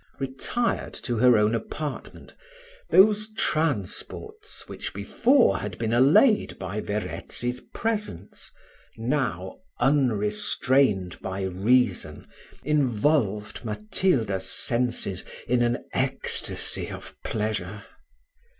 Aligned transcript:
Retired 0.17 0.95
to 0.95 1.17
her 1.19 1.37
own 1.37 1.53
apartment, 1.53 2.33
those 2.89 3.31
transports, 3.37 4.67
which 4.67 4.95
before 4.95 5.59
had 5.59 5.77
been 5.77 5.93
allayed 5.93 6.57
by 6.57 6.81
Verezzi's 6.81 7.61
presence, 7.71 8.49
now, 8.97 9.59
unrestrained 9.79 11.19
by 11.21 11.43
reason, 11.43 12.25
involved 12.63 13.63
Matilda's 13.63 14.49
senses 14.49 15.23
in 15.47 15.61
an 15.61 15.85
ecstasy 15.93 16.89
of 16.89 17.15
pleasure. 17.23 17.83